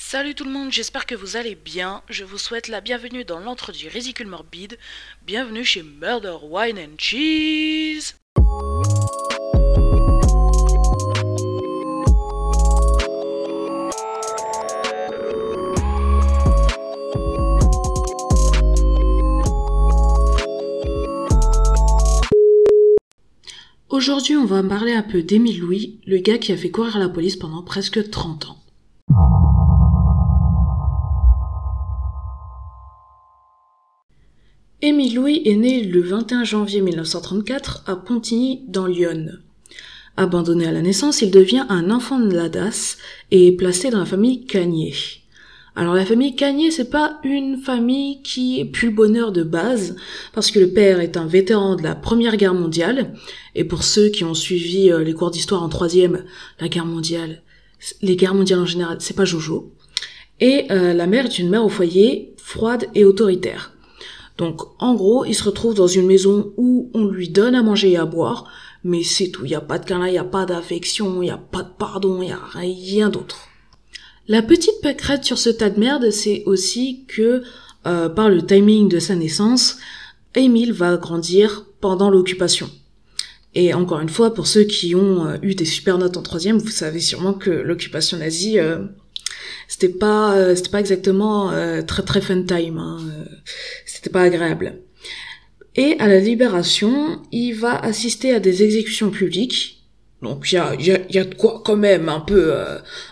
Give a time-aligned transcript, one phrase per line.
[0.00, 2.02] Salut tout le monde, j'espère que vous allez bien.
[2.08, 4.78] Je vous souhaite la bienvenue dans l'entre du Ridicule Morbide.
[5.26, 8.14] Bienvenue chez Murder Wine and Cheese.
[23.90, 27.08] Aujourd'hui, on va parler un peu d'Émile Louis, le gars qui a fait courir la
[27.08, 28.58] police pendant presque 30 ans.
[34.80, 39.42] Émile Louis est né le 21 janvier 1934 à Pontigny dans l'Yonne.
[40.16, 42.96] Abandonné à la naissance, il devient un enfant de la DAS
[43.32, 44.94] et est placé dans la famille Cagné.
[45.74, 49.96] Alors la famille Cagné, c'est pas une famille qui est le bonheur de base,
[50.32, 53.14] parce que le père est un vétéran de la Première Guerre mondiale,
[53.56, 56.24] et pour ceux qui ont suivi euh, les cours d'histoire en troisième,
[56.60, 57.42] la guerre mondiale,
[58.00, 59.72] les guerres mondiales en général, c'est pas Jojo.
[60.38, 63.72] Et euh, la mère est une mère au foyer, froide et autoritaire.
[64.38, 67.92] Donc en gros, il se retrouve dans une maison où on lui donne à manger
[67.92, 68.50] et à boire,
[68.84, 69.44] mais c'est tout.
[69.44, 71.62] Il n'y a pas de câlin, il n'y a pas d'affection, il n'y a pas
[71.62, 73.48] de pardon, il n'y a rien d'autre.
[74.28, 77.42] La petite pâquerette sur ce tas de merde, c'est aussi que
[77.86, 79.78] euh, par le timing de sa naissance,
[80.34, 82.70] Émile va grandir pendant l'occupation.
[83.54, 86.58] Et encore une fois, pour ceux qui ont euh, eu des super notes en troisième,
[86.58, 88.78] vous savez sûrement que l'occupation nazie, euh,
[89.66, 91.50] c'était pas euh, c'était pas exactement
[91.86, 92.98] très très fun time hein,
[93.98, 94.80] c'était pas agréable.
[95.74, 99.84] Et à la libération il va assister à des exécutions publiques.
[100.22, 102.54] Donc il y a, y, a, y a de quoi quand même un peu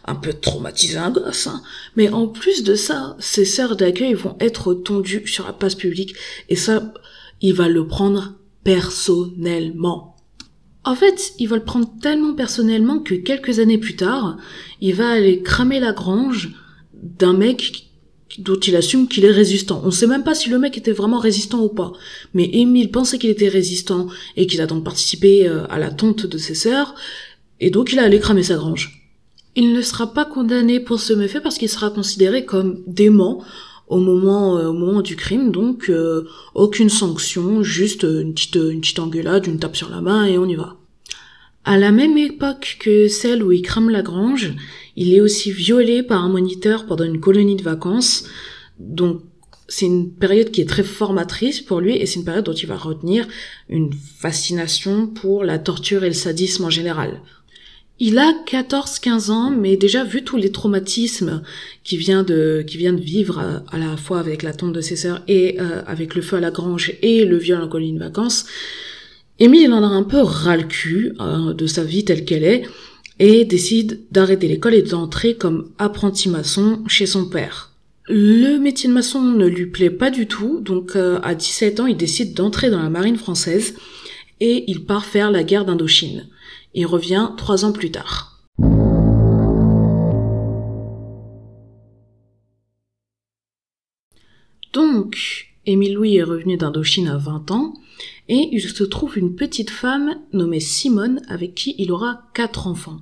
[0.05, 1.63] un peu traumatiser un gosse hein.
[1.95, 6.15] mais en plus de ça ses sœurs d'accueil vont être tondues sur la place publique.
[6.49, 6.93] Et ça
[7.41, 10.17] il va le prendre personnellement.
[10.87, 14.37] En fait, il va le prendre tellement personnellement que quelques années plus tard,
[14.81, 16.55] il va aller cramer la grange
[16.95, 17.86] d'un mec
[18.39, 19.81] dont il assume qu'il est résistant.
[19.85, 21.93] On sait même pas si le mec était vraiment résistant ou pas.
[22.35, 26.27] Mais Émile pensait qu'il était résistant et qu'il a donc participé euh, à la tonte
[26.27, 26.95] de ses sœurs,
[27.61, 29.03] et donc il a allé cramer sa grange.
[29.55, 33.43] Il ne sera pas condamné pour ce méfait parce qu'il sera considéré comme dément
[33.89, 38.81] au moment euh, au moment du crime donc euh, aucune sanction juste une petite une
[38.81, 40.77] petite engueulade une tape sur la main et on y va
[41.67, 44.55] à la même époque que celle où il crame la grange
[44.97, 48.25] il est aussi violé par un moniteur pendant une colonie de vacances
[48.79, 49.21] donc
[49.69, 52.67] c'est une période qui est très formatrice pour lui et c'est une période dont il
[52.67, 53.27] va retenir
[53.69, 57.21] une fascination pour la torture et le sadisme en général.
[57.99, 61.43] Il a 14-15 ans, mais déjà vu tous les traumatismes
[61.83, 64.97] qu'il vient de, vient de vivre euh, à, la fois avec la tombe de ses
[64.97, 67.99] sœurs et euh, avec le feu à la grange et le viol en colonie de
[67.99, 68.45] vacances,
[69.39, 72.45] Émile il en a un peu ras le cul euh, de sa vie telle qu'elle
[72.45, 72.63] est
[73.19, 77.73] et décide d'arrêter l'école et d'entrer comme apprenti maçon chez son père.
[78.09, 81.97] Le métier de maçon ne lui plaît pas du tout, donc à 17 ans il
[81.97, 83.75] décide d'entrer dans la marine française
[84.41, 86.29] et il part faire la guerre d'Indochine.
[86.75, 88.45] Il revient trois ans plus tard.
[94.73, 97.73] Donc, Émile Louis est revenu d'Indochine à 20 ans,
[98.29, 103.01] et il se trouve une petite femme nommée Simone avec qui il aura quatre enfants.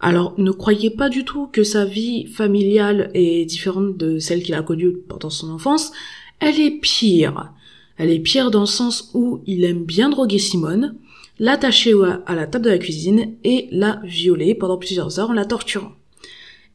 [0.00, 4.54] Alors, ne croyez pas du tout que sa vie familiale est différente de celle qu'il
[4.54, 5.92] a connue pendant son enfance.
[6.38, 7.52] Elle est pire.
[7.96, 10.96] Elle est pire dans le sens où il aime bien droguer Simone,
[11.38, 11.94] l'attacher
[12.26, 15.92] à la table de la cuisine et la violer pendant plusieurs heures en la torturant.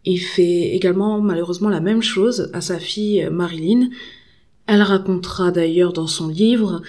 [0.04, 3.90] Il fait également malheureusement la même chose à sa fille Marilyn.
[4.66, 6.82] Elle racontera d'ailleurs dans son livre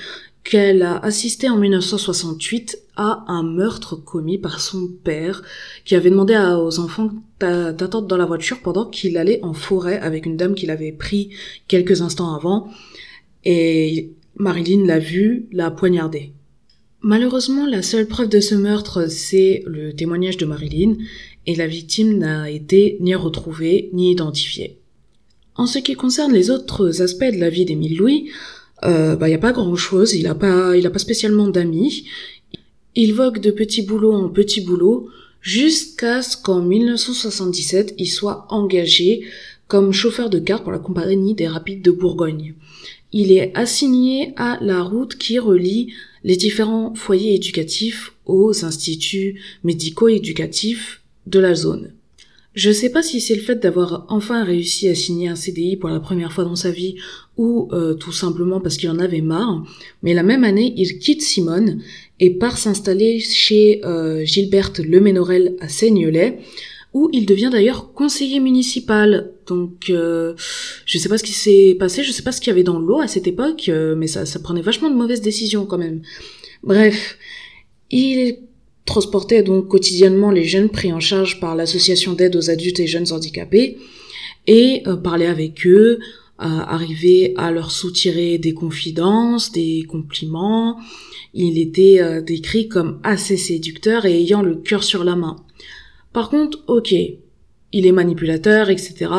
[0.44, 5.42] qu'elle a assisté en 1968 à un meurtre commis par son père
[5.84, 7.10] qui avait demandé aux enfants
[7.40, 11.30] d'attendre dans la voiture pendant qu'il allait en forêt avec une dame qu'il avait pris
[11.68, 12.68] quelques instants avant
[13.44, 16.32] et Marilyn l'a vu, l'a poignardé.
[17.00, 20.94] Malheureusement, la seule preuve de ce meurtre, c'est le témoignage de Marilyn,
[21.46, 24.78] et la victime n'a été ni retrouvée ni identifiée.
[25.56, 28.30] En ce qui concerne les autres aspects de la vie d'Émile Louis,
[28.84, 32.06] euh, bah, y a pas grand chose, il a pas, il a pas spécialement d'amis.
[32.94, 35.08] Il vogue de petit boulot en petit boulot
[35.40, 39.22] jusqu'à ce qu'en 1977, il soit engagé
[39.66, 42.54] comme chauffeur de car pour la compagnie des Rapides de Bourgogne.
[43.12, 45.92] Il est assigné à la route qui relie
[46.24, 51.92] les différents foyers éducatifs aux instituts médico-éducatifs de la zone.
[52.54, 55.88] Je sais pas si c'est le fait d'avoir enfin réussi à signer un CDI pour
[55.88, 56.96] la première fois dans sa vie
[57.38, 59.64] ou euh, tout simplement parce qu'il en avait marre,
[60.02, 61.80] mais la même année, il quitte Simone
[62.20, 66.40] et part s'installer chez euh, Gilberte Leménorel à Seignelay
[66.94, 69.32] où il devient d'ailleurs conseiller municipal.
[69.46, 70.34] Donc, euh,
[70.84, 72.78] je sais pas ce qui s'est passé, je sais pas ce qu'il y avait dans
[72.78, 76.02] l'eau à cette époque, euh, mais ça, ça prenait vachement de mauvaises décisions quand même.
[76.62, 77.18] Bref,
[77.90, 78.38] il
[78.84, 83.12] transportait donc quotidiennement les jeunes pris en charge par l'association d'aide aux adultes et jeunes
[83.12, 83.78] handicapés
[84.46, 85.98] et euh, parlait avec eux,
[86.38, 90.76] arriver à leur soutirer des confidences, des compliments.
[91.34, 95.36] Il était euh, décrit comme assez séducteur et ayant le cœur sur la main.
[96.12, 99.10] Par contre, ok, il est manipulateur, etc.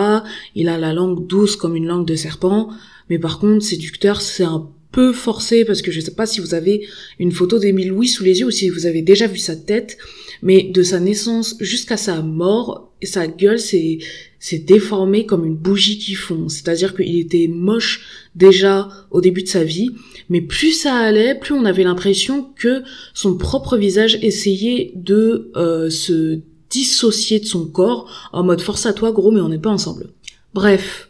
[0.53, 2.69] Il a la langue douce comme une langue de serpent,
[3.09, 6.53] mais par contre, séducteur, c'est un peu forcé parce que je sais pas si vous
[6.53, 6.87] avez
[7.19, 9.97] une photo d'Émile Louis sous les yeux ou si vous avez déjà vu sa tête,
[10.41, 13.97] mais de sa naissance jusqu'à sa mort, sa gueule c'est
[14.39, 16.49] c'est déformé comme une bougie qui fond.
[16.49, 19.91] C'est-à-dire qu'il était moche déjà au début de sa vie,
[20.29, 25.89] mais plus ça allait, plus on avait l'impression que son propre visage essayait de euh,
[25.89, 26.39] se
[26.69, 30.09] dissocier de son corps en mode force à toi gros mais on n'est pas ensemble.
[30.53, 31.09] Bref,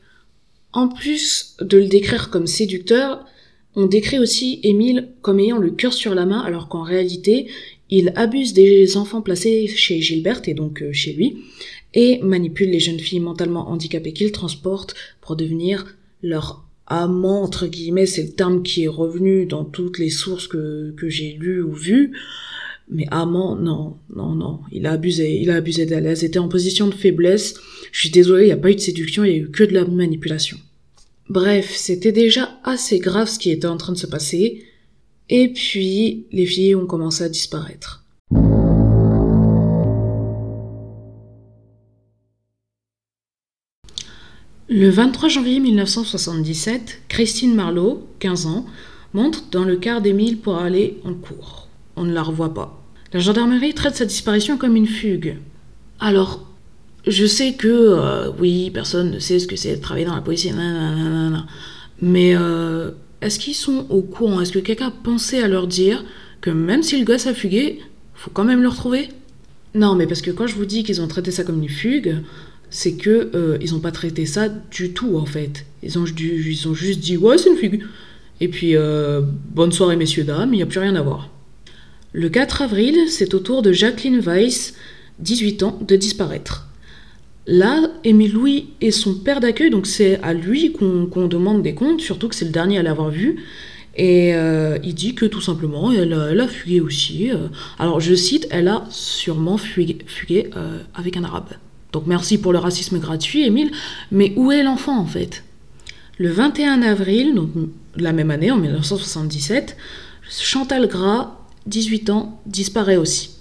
[0.72, 3.26] en plus de le décrire comme séducteur,
[3.76, 7.48] on décrit aussi Émile comme ayant le cœur sur la main alors qu'en réalité
[7.90, 11.38] il abuse des enfants placés chez Gilberte et donc euh, chez lui
[11.94, 18.06] et manipule les jeunes filles mentalement handicapées qu'il transporte pour devenir leur amant entre guillemets,
[18.06, 22.12] c'est le terme qui est revenu dans toutes les sources que, j'ai lues ou vues.
[22.90, 26.06] Mais amant, non, non, non, il a abusé, il a abusé d'elle.
[26.06, 27.56] Elles étaient en position de faiblesse.
[27.92, 29.64] Je suis désolée, il n'y a pas eu de séduction, il y a eu que
[29.64, 30.58] de la manipulation.
[31.34, 34.68] Bref, c'était déjà assez grave ce qui était en train de se passer.
[35.30, 38.04] Et puis, les filles ont commencé à disparaître.
[44.70, 48.68] Le 23 janvier 1977, Christine Marlowe, 15 ans,
[49.16, 51.68] monte dans le car d'Émile pour aller en cours.
[51.96, 52.80] On ne la revoit pas.
[53.12, 55.38] La gendarmerie traite sa disparition comme une fugue.
[56.00, 56.46] Alors,
[57.06, 60.22] je sais que, euh, oui, personne ne sait ce que c'est de travailler dans la
[60.22, 60.48] police,
[62.02, 62.92] mais euh,
[63.22, 64.42] est-ce qu'ils sont au courant?
[64.42, 66.04] Est-ce que quelqu'un a pensé à leur dire
[66.42, 67.80] que même si le gosse a fugué,
[68.14, 69.10] faut quand même le retrouver?
[69.76, 72.18] Non, mais parce que quand je vous dis qu'ils ont traité ça comme une fugue,
[72.70, 75.66] c'est que euh, ils ont pas traité ça du tout en fait.
[75.82, 77.84] Ils ont, ils ont juste dit ouais c'est une fugue.
[78.40, 78.76] Et puis
[79.54, 81.30] bonne soirée messieurs dames, il n'y a plus rien à voir.
[82.14, 84.74] Le 4 avril, c'est au tour de Jacqueline Weiss,
[85.20, 86.68] 18 ans, de disparaître.
[87.46, 92.00] Là, Émile Louis est son père d'accueil, donc c'est à lui qu'on demande des comptes,
[92.00, 93.44] surtout que c'est le dernier à l'avoir vu.
[93.96, 97.32] Et euh, il dit que tout simplement, elle, a fugué aussi.
[97.32, 97.48] Euh.
[97.78, 100.00] alors je cite, elle a sûrement fugué,
[100.56, 101.50] euh, avec un arabe.
[101.92, 103.72] Donc merci pour le racisme gratuit, Émile.
[104.12, 105.44] Mais où est l'enfant en fait?
[106.18, 107.50] Le 21 avril, donc
[107.96, 109.78] la même année, en 1977,
[110.30, 111.38] Chantal Gras,
[111.68, 113.33] 18 ans, disparaît aussi.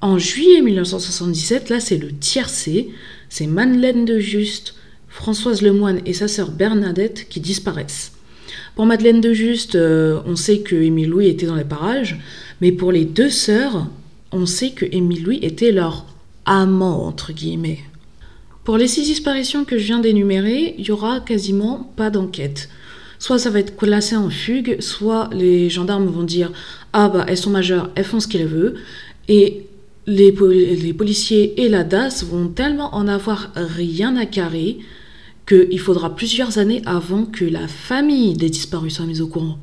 [0.00, 2.90] En juillet 1977, là c'est le tiercé,
[3.28, 4.74] c'est Madeleine de Juste,
[5.08, 8.12] Françoise Lemoine et sa sœur Bernadette qui disparaissent.
[8.76, 12.20] Pour Madeleine de Juste, euh, on sait que Émile Louis était dans les parages,
[12.60, 13.88] mais pour les deux sœurs,
[14.30, 16.06] on sait que Émile Louis était leur
[16.44, 17.80] amant, entre guillemets.
[18.62, 22.68] Pour les six disparitions que je viens d'énumérer, il y aura quasiment pas d'enquête.
[23.18, 26.52] Soit ça va être classé en fugue, soit les gendarmes vont dire
[26.92, 28.76] Ah bah elles sont majeures, elles font ce qu'elles veulent.
[29.26, 29.67] Et
[30.08, 34.78] les, policiers et la DAS vont tellement en avoir rien à carrer
[35.46, 39.58] qu'il faudra plusieurs années avant que la famille des disparus soit mise au courant.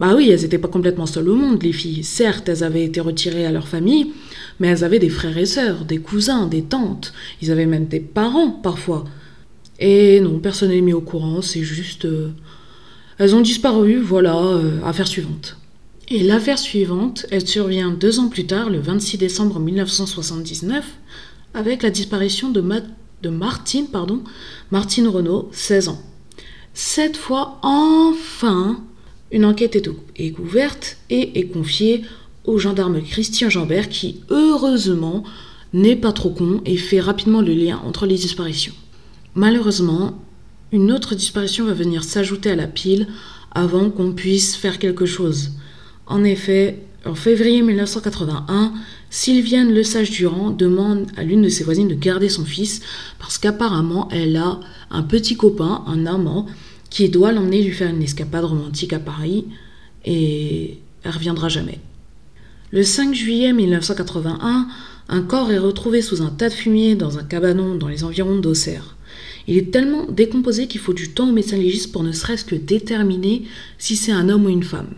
[0.00, 2.02] Bah oui, elles n'étaient pas complètement seules au monde, les filles.
[2.02, 4.12] Certes, elles avaient été retirées à leur famille,
[4.58, 7.12] mais elles avaient des frères et sœurs, des cousins, des tantes.
[7.40, 9.04] Ils avaient même des parents, parfois.
[9.78, 12.04] Et non, personne n'est mis au courant, c'est juste...
[12.04, 12.30] Euh,
[13.18, 15.56] elles ont disparu, voilà, euh, affaire suivante.
[16.14, 20.84] Et l'affaire suivante, elle survient deux ans plus tard, le 26 décembre 1979,
[21.54, 22.60] avec la disparition de,
[23.30, 24.20] Martine, pardon,
[24.70, 26.02] Martine Renault, 16 ans.
[26.74, 28.84] Cette fois, enfin,
[29.30, 32.02] une enquête est ouverte et est confiée
[32.44, 35.24] au gendarme Christian Jambert qui, heureusement,
[35.72, 38.74] n'est pas trop con et fait rapidement le lien entre les disparitions.
[39.34, 40.22] Malheureusement,
[40.72, 43.08] une autre disparition va venir s'ajouter à la pile
[43.50, 45.52] avant qu'on puisse faire quelque chose.
[46.06, 48.72] En effet, en février 1981,
[49.10, 52.80] Sylviane Lesage-Durand demande à l'une de ses voisines de garder son fils
[53.18, 56.46] parce qu'apparemment elle a un petit copain, un amant,
[56.90, 59.46] qui doit l'emmener lui faire une escapade romantique à Paris
[60.04, 61.78] et elle reviendra jamais.
[62.70, 64.66] Le 5 juillet 1981,
[65.08, 68.38] un corps est retrouvé sous un tas de fumier dans un cabanon dans les environs
[68.38, 68.96] d'Auxerre.
[69.46, 72.54] Il est tellement décomposé qu'il faut du temps au médecin légiste pour ne serait-ce que
[72.54, 73.42] déterminer
[73.78, 74.94] si c'est un homme ou une femme.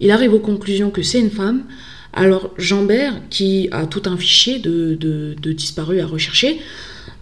[0.00, 1.64] Il arrive aux conclusions que c'est une femme,
[2.12, 6.58] Alors Jambert, qui a tout un fichier de, de, disparus à rechercher,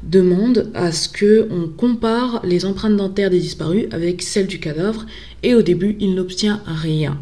[0.03, 5.07] demande à ce que on compare les empreintes dentaires des disparus avec celles du cadavre
[5.43, 7.19] et au début il n'obtient rien.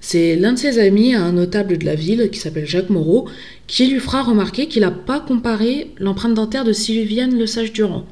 [0.00, 3.26] C'est l'un de ses amis, un notable de la ville qui s'appelle Jacques Moreau,
[3.66, 8.06] qui lui fera remarquer qu'il n'a pas comparé l'empreinte dentaire de Sylviane Le Sage Durand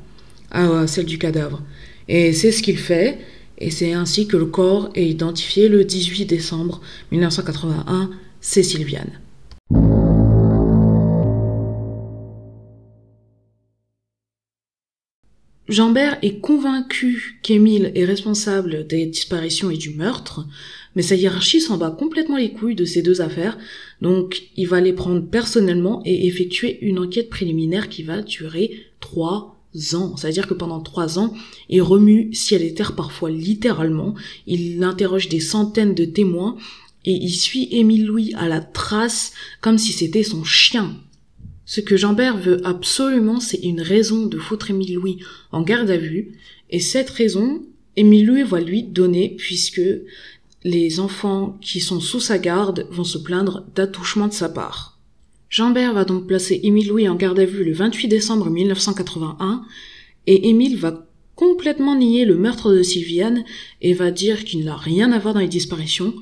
[0.51, 1.63] à celle du cadavre.
[2.09, 3.19] Et c'est ce qu'il fait,
[3.63, 6.81] et c'est ainsi que le corps est identifié le 18 décembre
[7.13, 9.21] 1981, c'est Sylviane.
[15.69, 20.45] Jambert est convaincu qu'Émile est responsable des disparitions et du meurtre,
[20.97, 23.57] mais sa hiérarchie s'en bat complètement les couilles de ces deux affaires,
[24.03, 29.62] donc il va les prendre personnellement et effectuer une enquête préliminaire qui va durer trois
[29.75, 31.35] C'est-à-dire que pendant trois ans,
[31.69, 34.15] il remue ciel et terre parfois littéralement,
[34.47, 36.57] il interroge des centaines de témoins
[37.05, 40.95] et il suit Émile Louis à la trace comme si c'était son chien.
[41.65, 45.19] Ce que Jambert veut absolument, c'est une raison de foutre Émile Louis
[45.53, 46.39] en garde à vue,
[46.71, 47.63] et cette raison,
[47.97, 49.81] Émile Louis va lui donner, puisque
[50.65, 54.92] les enfants qui sont sous sa garde vont se plaindre d'attouchement de sa part.
[55.53, 59.63] Jambert va donc placer Émile Louis en garde à vue le 28 décembre 1981,
[60.27, 63.45] et Émile va complètement nier le meurtre de Sylviane
[63.83, 66.15] et va dire qu'il n'a rien à voir dans les disparitions,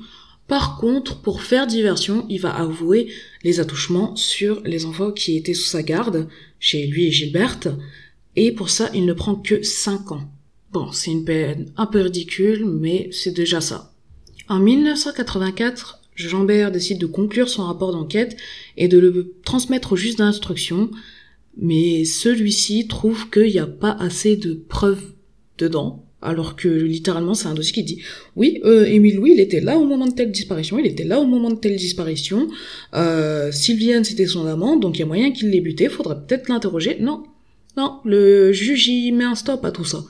[0.49, 3.07] par contre, pour faire diversion, il va avouer
[3.45, 6.27] les attouchements sur les enfants qui étaient sous sa garde,
[6.59, 7.69] chez lui et Gilberte,
[8.35, 10.29] et pour ça, il ne prend que 5 ans.
[10.73, 13.93] Bon, c'est une peine un peu ridicule, mais c'est déjà ça.
[14.49, 18.37] En 1984, Jambert décide de conclure son rapport d'enquête
[18.77, 20.91] et de le transmettre au juge d'instruction,
[21.57, 25.03] mais celui-ci trouve qu'il n'y a pas assez de preuves
[25.57, 28.01] dedans, alors que littéralement c'est un dossier qui dit
[28.35, 31.19] oui euh, Émile Louis il était là au moment de telle disparition il était là
[31.19, 32.47] au moment de telle disparition
[32.93, 36.49] euh, Sylviane c'était son amant donc il y a moyen qu'il l'ait buté faudrait peut-être
[36.49, 36.97] l'interroger.
[36.99, 37.23] Non
[37.77, 40.03] non le juge il met un stop à tout ça.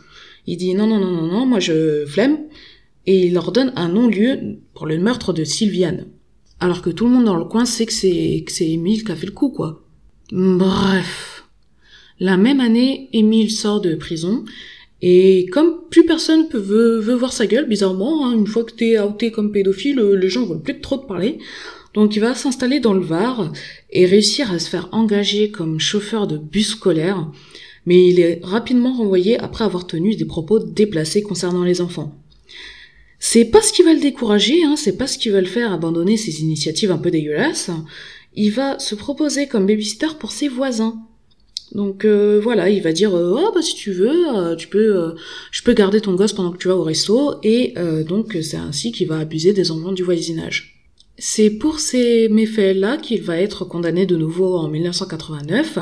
[0.48, 2.40] Il dit non non non non non moi je flemme
[3.06, 6.08] et il leur donne un non-lieu pour le meurtre de Sylviane.
[6.60, 9.12] Alors que tout le monde dans le coin sait que c'est que c'est Émile qui
[9.12, 9.84] a fait le coup quoi.
[10.32, 11.46] Bref.
[12.20, 14.46] La même année Émile sort de prison.
[15.02, 18.74] Et comme plus personne peut, veut, veut voir sa gueule, bizarrement, hein, une fois que
[18.74, 21.40] t'es outé comme pédophile, les gens veulent plus trop te parler.
[21.94, 23.52] Donc il va s'installer dans le Var
[23.90, 27.30] et réussir à se faire engager comme chauffeur de bus scolaire,
[27.86, 32.21] mais il est rapidement renvoyé après avoir tenu des propos déplacés concernant les enfants.
[33.24, 35.72] C'est pas ce qui va le décourager, hein, c'est pas ce qui va le faire
[35.72, 37.70] abandonner ses initiatives un peu dégueulasses.
[38.34, 41.00] Il va se proposer comme babysitter pour ses voisins.
[41.72, 45.14] Donc euh, voilà, il va dire euh, oh bah si tu veux, euh, tu peux,
[45.52, 47.76] je peux garder ton gosse pendant que tu vas au resto et
[48.08, 50.84] donc c'est ainsi qu'il va abuser des enfants du voisinage.
[51.20, 55.78] C'est pour ces méfaits-là qu'il va être condamné de nouveau en 1989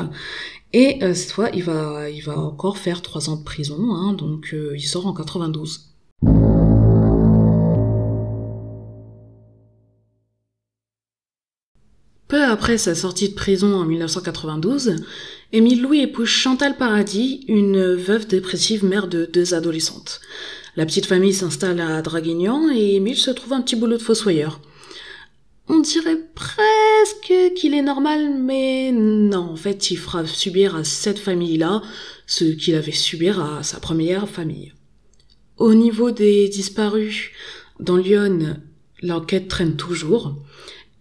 [0.74, 4.54] et cette fois il va il va encore faire trois ans de prison, hein, donc
[4.54, 5.89] il sort en 92.
[12.30, 14.94] Peu après sa sortie de prison en 1992,
[15.52, 20.20] Émile Louis épouse Chantal Paradis, une veuve dépressive mère de deux adolescentes.
[20.76, 24.60] La petite famille s'installe à Draguignan et Émile se trouve un petit boulot de fossoyeur.
[25.66, 31.18] On dirait presque qu'il est normal, mais non, en fait, il fera subir à cette
[31.18, 31.82] famille-là
[32.28, 34.72] ce qu'il avait subir à sa première famille.
[35.56, 37.32] Au niveau des disparus,
[37.80, 38.56] dans Lyon,
[39.02, 40.36] l'enquête traîne toujours.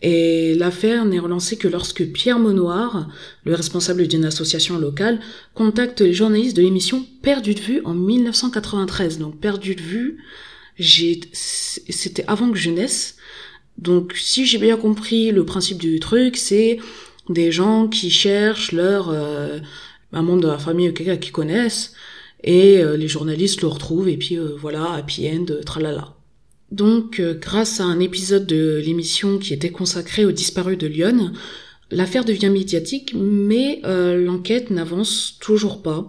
[0.02, 3.10] Et l'affaire n'est relancée que lorsque Pierre Monoir,
[3.44, 5.20] le responsable d'une association locale,
[5.54, 9.20] contacte les journalistes de l'émission Perdu de vue en 1993.
[9.20, 10.18] Donc Perdu de vue,
[10.80, 13.18] c'était avant que je naisse.
[13.78, 16.80] Donc si j'ai bien compris le principe du truc, c'est
[17.28, 19.60] des gens qui cherchent leur euh,
[20.14, 21.94] un membre de la famille ou quelqu'un qu'ils connaissent
[22.44, 26.19] et euh, les journalistes le retrouvent et puis euh, voilà happy end tralala.
[26.72, 31.32] Donc, euh, grâce à un épisode de l'émission qui était consacré aux disparus de Lyon,
[31.92, 36.08] l'affaire devient médiatique, mais euh, l'enquête n'avance toujours pas.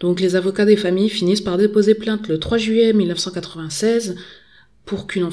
[0.00, 4.16] Donc, les avocats des familles finissent par déposer plainte le 3 juillet 1996
[4.84, 5.28] pour qu'une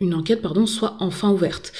[0.00, 1.72] une enquête pardon, soit enfin ouverte.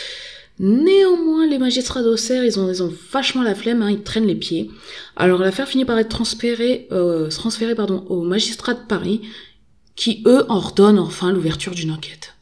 [0.59, 4.35] Néanmoins, les magistrats d'Auxerre, ils ont, ils ont vachement la flemme, hein, ils traînent les
[4.37, 4.71] pieds.
[5.17, 9.21] Alors l'affaire finit par être transférée, euh, transférée pardon, aux magistrats de Paris,
[9.97, 12.36] qui eux ordonnent enfin l'ouverture d'une enquête.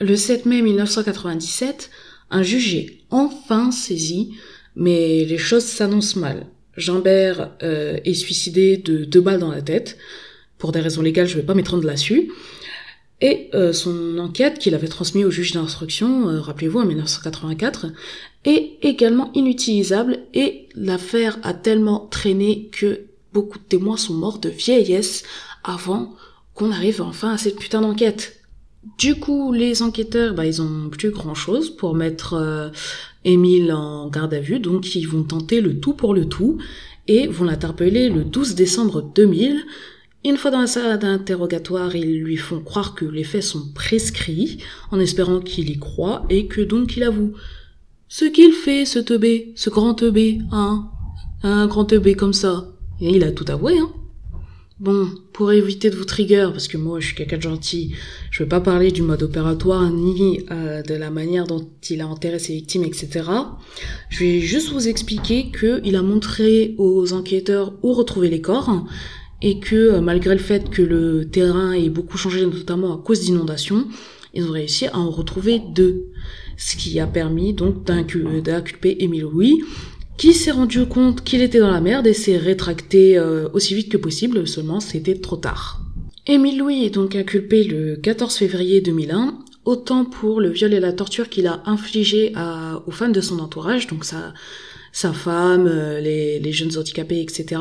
[0.00, 1.90] Le 7 mai 1997,
[2.30, 4.34] un juge est enfin saisi,
[4.76, 6.46] mais les choses s'annoncent mal.
[6.76, 9.98] Jambert euh, est suicidé de deux balles dans la tête.
[10.56, 12.30] Pour des raisons légales, je ne vais pas m'étendre là-dessus.
[13.20, 17.86] Et euh, son enquête qu'il avait transmise au juge d'instruction, euh, rappelez-vous, en 1984,
[18.44, 23.00] est également inutilisable et l'affaire a tellement traîné que
[23.32, 25.24] beaucoup de témoins sont morts de vieillesse
[25.64, 26.14] avant
[26.54, 28.37] qu'on arrive enfin à cette putain d'enquête.
[28.96, 32.70] Du coup, les enquêteurs, bah, ils ont plus grand chose pour mettre euh,
[33.72, 36.58] en garde à vue, donc ils vont tenter le tout pour le tout
[37.06, 39.64] et vont l'interpeller le 12 décembre 2000.
[40.24, 44.58] Une fois dans la salle d'interrogatoire, ils lui font croire que les faits sont prescrits,
[44.90, 47.34] en espérant qu'il y croit et que donc il avoue.
[48.08, 50.88] Ce qu'il fait, ce teubé, ce grand teubé, hein,
[51.42, 52.68] un grand teubé comme ça.
[53.00, 53.90] Il a tout avoué, hein.
[54.80, 57.94] Bon, pour éviter de vous trigger, parce que moi je suis quelqu'un de gentil,
[58.30, 62.06] je vais pas parler du mode opératoire ni euh, de la manière dont il a
[62.06, 63.28] enterré ses victimes, etc.
[64.08, 68.86] Je vais juste vous expliquer qu'il a montré aux enquêteurs où retrouver les corps
[69.42, 73.22] et que euh, malgré le fait que le terrain ait beaucoup changé, notamment à cause
[73.22, 73.88] d'inondations,
[74.32, 76.12] ils ont réussi à en retrouver deux.
[76.56, 79.60] Ce qui a permis donc d'inculper Émile Louis
[80.18, 83.90] qui s'est rendu compte qu'il était dans la merde et s'est rétracté euh, aussi vite
[83.90, 85.80] que possible, seulement c'était trop tard.
[86.26, 90.92] Émile Louis est donc inculpé le 14 février 2001, autant pour le viol et la
[90.92, 92.32] torture qu'il a infligé
[92.86, 97.60] aux femmes de son entourage, donc sa, femme, euh, les, les, jeunes handicapés, etc.,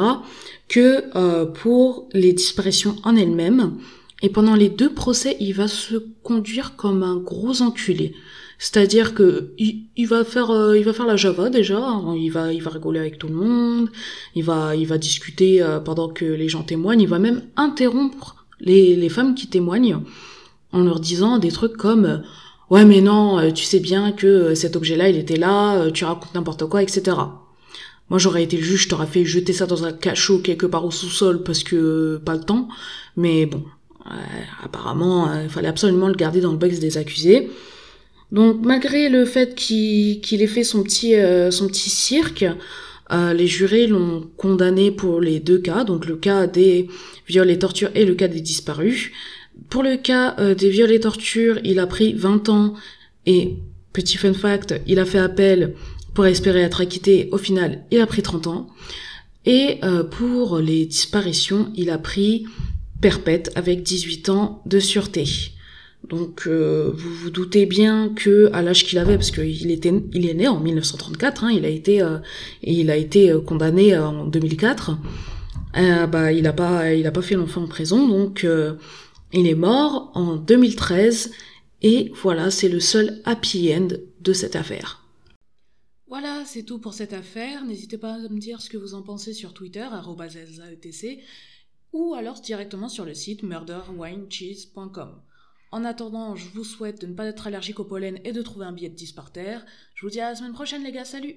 [0.67, 3.77] que euh, pour les disparitions en elles-mêmes.
[4.23, 8.15] Et pendant les deux procès, il va se conduire comme un gros enculé.
[8.59, 12.15] C'est-à-dire que il, va faire euh, il va faire la Java déjà, hein.
[12.17, 13.89] il va il va rigoler avec tout le monde,
[14.33, 18.47] il va il va discuter euh, pendant que les gens témoignent, il va même interrompre
[18.59, 19.99] les, les femmes qui témoignent
[20.71, 22.17] en leur disant des trucs comme euh,
[22.71, 26.65] ouais mais non tu sais bien que cet objet-là il était là, tu racontes n'importe
[26.65, 27.15] quoi etc.
[28.09, 30.83] Moi j'aurais été le juge, je t'aurais fait jeter ça dans un cachot quelque part
[30.83, 32.69] au sous-sol parce que pas le temps,
[33.17, 33.63] mais bon
[34.63, 37.51] apparemment il fallait absolument le garder dans le box des accusés.
[38.31, 42.45] Donc malgré le fait qu'il ait fait son petit, euh, cirque,
[43.11, 46.89] euh, les jurés l'ont condamné pour les deux cas, donc le cas des
[47.27, 49.11] viols et tortures et le cas des disparus.
[49.69, 52.73] Pour le cas euh, des viols et tortures, il a pris 20 ans
[53.25, 53.55] et,
[53.93, 55.73] petit fun fact, il a fait appel
[56.13, 57.29] pour espérer être acquitté.
[57.31, 58.67] Au final, il a pris 30 ans.
[59.45, 59.79] Et
[60.11, 62.45] pour les disparitions, il a pris
[62.99, 65.23] perpète avec 18 ans de sûreté.
[66.03, 70.29] Donc euh, vous vous doutez bien que à l'âge qu'il avait, parce qu'il était, il
[70.29, 72.19] est né en 1934, hein, il a été, euh,
[72.63, 74.97] il a été euh, condamné en 2004.
[75.73, 78.47] bah il a pas, il a pas fait l'enfant en prison, donc
[79.33, 81.31] il est mort en 2013.
[81.83, 83.89] Et voilà, c'est le seul happy end
[84.21, 85.03] de cette affaire.
[86.07, 87.65] Voilà, c'est tout pour cette affaire.
[87.65, 89.85] N'hésitez pas à me dire ce que vous en pensez sur Twitter,
[90.71, 91.19] etc.
[91.91, 95.21] ou alors directement sur le site murderwinecheese.com.
[95.71, 98.65] En attendant, je vous souhaite de ne pas être allergique au pollen et de trouver
[98.65, 99.65] un billet de 10 par terre.
[99.95, 101.35] Je vous dis à la semaine prochaine les gars, salut